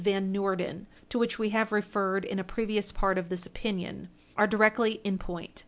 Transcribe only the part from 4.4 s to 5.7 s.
directly in point.